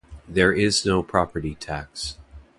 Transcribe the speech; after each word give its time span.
There 0.27 0.51
is 0.51 0.83
no 0.83 1.03
property 1.03 1.53
tax. 1.53 2.17